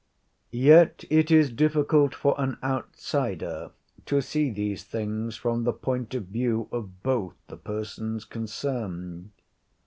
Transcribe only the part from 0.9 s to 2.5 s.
it is difficult for